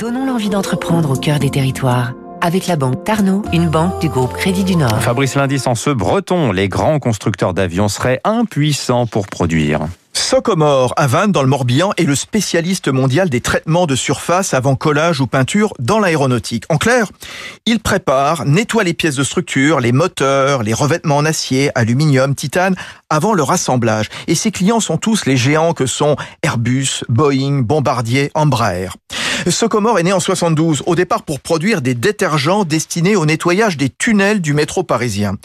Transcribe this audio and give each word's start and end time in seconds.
Donnons 0.00 0.24
l'envie 0.24 0.48
d'entreprendre 0.48 1.10
au 1.10 1.16
cœur 1.16 1.38
des 1.38 1.50
territoires. 1.50 2.14
Avec 2.40 2.66
la 2.68 2.76
banque 2.76 3.04
Tarno, 3.04 3.42
une 3.52 3.68
banque 3.68 4.00
du 4.00 4.08
groupe 4.08 4.32
Crédit 4.32 4.64
du 4.64 4.74
Nord. 4.74 5.02
Fabrice 5.02 5.34
Lundi, 5.34 5.60
en 5.66 5.74
ce 5.74 5.90
breton, 5.90 6.52
les 6.52 6.70
grands 6.70 6.98
constructeurs 6.98 7.52
d'avions 7.52 7.88
seraient 7.88 8.18
impuissants 8.24 9.06
pour 9.06 9.26
produire. 9.26 9.80
Socomore, 10.14 10.94
à 10.96 11.06
Vannes, 11.06 11.32
dans 11.32 11.42
le 11.42 11.48
Morbihan, 11.48 11.92
est 11.98 12.04
le 12.04 12.14
spécialiste 12.14 12.88
mondial 12.88 13.28
des 13.28 13.42
traitements 13.42 13.86
de 13.86 13.94
surface 13.94 14.54
avant 14.54 14.74
collage 14.74 15.20
ou 15.20 15.26
peinture 15.26 15.74
dans 15.78 15.98
l'aéronautique. 15.98 16.64
En 16.70 16.78
clair, 16.78 17.10
il 17.66 17.80
prépare, 17.80 18.46
nettoie 18.46 18.84
les 18.84 18.94
pièces 18.94 19.16
de 19.16 19.24
structure, 19.24 19.80
les 19.80 19.92
moteurs, 19.92 20.62
les 20.62 20.72
revêtements 20.72 21.18
en 21.18 21.26
acier, 21.26 21.70
aluminium, 21.74 22.34
titane, 22.34 22.74
avant 23.10 23.34
leur 23.34 23.50
assemblage. 23.50 24.08
Et 24.28 24.34
ses 24.34 24.50
clients 24.50 24.80
sont 24.80 24.96
tous 24.96 25.26
les 25.26 25.36
géants 25.36 25.74
que 25.74 25.86
sont 25.86 26.16
Airbus, 26.42 27.04
Boeing, 27.08 27.62
Bombardier, 27.62 28.30
Embraer. 28.34 28.88
Socomore 29.48 29.98
est 29.98 30.02
né 30.02 30.12
en 30.12 30.20
72, 30.20 30.82
au 30.86 30.94
départ 30.94 31.22
pour 31.22 31.40
produire 31.40 31.80
des 31.80 31.94
détergents 31.94 32.64
destinés 32.64 33.16
au 33.16 33.26
nettoyage 33.26 33.76
des 33.76 33.88
tunnels 33.88 34.40
du 34.40 34.52
métro 34.52 34.82
parisien. 34.82 35.36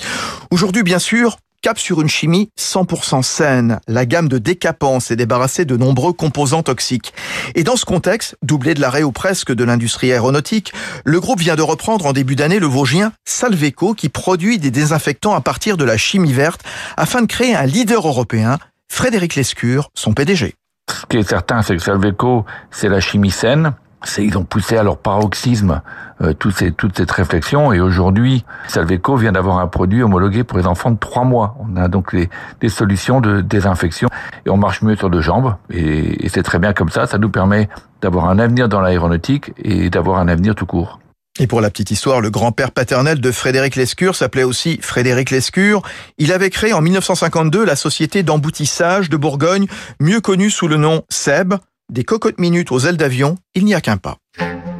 Aujourd'hui, 0.52 0.84
bien 0.84 1.00
sûr, 1.00 1.38
cap 1.62 1.80
sur 1.80 2.02
une 2.02 2.10
chimie 2.10 2.50
100% 2.60 3.24
saine. 3.24 3.80
La 3.88 4.06
gamme 4.06 4.28
de 4.28 4.38
décapants 4.38 5.00
s'est 5.00 5.16
débarrassée 5.16 5.66
de 5.66 5.78
nombreux 5.78 6.14
composants 6.14 6.62
toxiques. 6.62 7.14
Et 7.56 7.64
dans 7.64 7.76
ce 7.76 7.86
contexte, 7.86 8.38
doublé 8.44 8.74
de 8.74 8.82
l'arrêt 8.82 9.04
ou 9.04 9.12
presque 9.12 9.52
de 9.52 9.64
l'industrie 9.64 10.12
aéronautique, 10.12 10.74
le 11.06 11.20
groupe 11.20 11.40
vient 11.40 11.56
de 11.56 11.64
reprendre 11.64 12.06
en 12.06 12.14
début 12.14 12.36
d'année 12.36 12.60
le 12.60 12.68
Vosgien 12.68 13.14
Salveco 13.26 13.94
qui 13.94 14.10
produit 14.10 14.60
des 14.60 14.72
désinfectants 14.72 15.34
à 15.34 15.42
partir 15.42 15.78
de 15.78 15.86
la 15.86 15.98
chimie 15.98 16.34
verte 16.34 16.62
afin 16.98 17.22
de 17.22 17.28
créer 17.28 17.56
un 17.56 17.66
leader 17.66 18.08
européen, 18.08 18.60
Frédéric 18.92 19.36
Lescure, 19.36 19.90
son 19.96 20.14
PDG. 20.14 20.54
Ce 20.88 21.06
qui 21.08 21.18
est 21.18 21.28
certain, 21.28 21.64
c'est 21.64 21.76
que 21.76 21.82
Salveco, 21.82 22.46
c'est 22.70 22.90
la 22.90 23.00
chimie 23.00 23.32
saine 23.32 23.74
ils 24.18 24.38
ont 24.38 24.44
poussé 24.44 24.78
à 24.78 24.84
leur 24.84 24.98
paroxysme 24.98 25.82
euh, 26.22 26.34
toutes 26.34 26.98
cette 26.98 27.12
réflexion 27.12 27.74
et 27.74 27.80
aujourd'hui, 27.80 28.46
Salveco 28.68 29.18
vient 29.18 29.32
d'avoir 29.32 29.60
un 29.60 29.68
produit 29.68 30.02
homologué 30.02 30.44
pour 30.44 30.58
les 30.58 30.66
enfants 30.66 30.92
de 30.92 30.98
trois 30.98 31.26
mois. 31.26 31.58
On 31.60 31.76
a 31.76 31.88
donc 31.88 32.16
des 32.16 32.70
solutions 32.70 33.22
de 33.22 33.42
désinfection 33.42 34.10
et 34.46 34.50
on 34.50 34.58
marche 34.58 34.82
mieux 34.82 34.96
sur 34.96 35.10
deux 35.10 35.22
jambes 35.22 35.56
et, 35.70 36.26
et 36.26 36.30
c'est 36.30 36.44
très 36.44 36.60
bien 36.60 36.74
comme 36.74 36.90
ça. 36.90 37.08
Ça 37.08 37.18
nous 37.18 37.30
permet 37.30 37.68
d'avoir 38.02 38.30
un 38.30 38.40
avenir 38.40 38.70
dans 38.70 38.82
l'aéronautique 38.82 39.52
et 39.58 39.90
d'avoir 39.90 40.20
un 40.20 40.28
avenir 40.28 40.56
tout 40.56 40.66
court. 40.66 41.00
Et 41.38 41.48
pour 41.48 41.60
la 41.60 41.70
petite 41.70 41.92
histoire, 41.92 42.22
le 42.22 42.30
grand-père 42.30 42.72
paternel 42.72 43.20
de 43.20 43.30
Frédéric 43.30 43.76
Lescure 43.76 44.16
s'appelait 44.16 44.44
aussi 44.44 44.80
Frédéric 44.82 45.32
Lescure. 45.32 45.82
Il 46.18 46.32
avait 46.32 46.50
créé 46.50 46.72
en 46.72 46.82
1952 46.82 47.66
la 47.66 47.76
société 47.76 48.24
d'emboutissage 48.24 49.10
de 49.10 49.18
Bourgogne, 49.18 49.68
mieux 50.00 50.22
connue 50.22 50.50
sous 50.50 50.70
le 50.70 50.78
nom 50.78 51.02
SEB. 51.10 51.56
Des 51.92 52.04
cocottes 52.04 52.40
minutes 52.40 52.72
aux 52.72 52.80
ailes 52.80 52.98
d'avion, 52.98 53.38
il 53.54 53.64
n'y 53.64 53.76
a 53.76 53.82
qu'un 53.82 53.98
pas. 53.98 54.18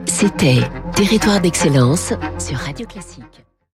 C'était 0.06 0.62
Territoire 0.96 1.40
d'excellence 1.40 2.14
sur 2.40 2.58
Radio 2.58 2.88
Classique. 2.88 3.46